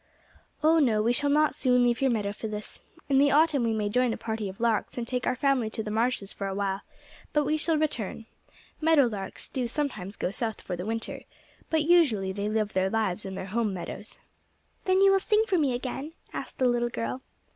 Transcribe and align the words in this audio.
"Oh, 0.63 0.79
no, 0.79 1.03
we 1.03 1.13
shall 1.13 1.29
not 1.29 1.55
soon 1.55 1.83
leave 1.83 2.01
your 2.01 2.09
meadow, 2.09 2.31
Phyllis. 2.31 2.81
In 3.07 3.19
the 3.19 3.29
autumn 3.29 3.63
we 3.63 3.71
may 3.71 3.87
join 3.87 4.13
a 4.13 4.17
party 4.17 4.49
of 4.49 4.59
larks 4.59 4.97
and 4.97 5.07
take 5.07 5.27
our 5.27 5.35
family 5.35 5.69
to 5.69 5.83
the 5.83 5.91
marshes 5.91 6.33
for 6.33 6.47
awhile, 6.47 6.81
but 7.33 7.43
we 7.45 7.55
shall 7.55 7.77
return. 7.77 8.25
Meadow 8.81 9.05
larks 9.05 9.47
do 9.47 9.67
sometimes 9.67 10.15
go 10.15 10.31
south 10.31 10.59
for 10.59 10.75
the 10.75 10.87
winter, 10.87 11.21
but 11.69 11.83
usually 11.83 12.31
they 12.31 12.49
live 12.49 12.73
their 12.73 12.89
lives 12.89 13.27
in 13.27 13.35
their 13.35 13.45
home 13.45 13.75
meadows." 13.75 14.17
"Then 14.85 15.01
you 15.01 15.11
will 15.11 15.19
sing 15.19 15.43
for 15.47 15.59
me 15.59 15.71
again?" 15.75 16.13
asked 16.33 16.57
the 16.57 16.65
little 16.65 16.89
girl. 16.89 17.21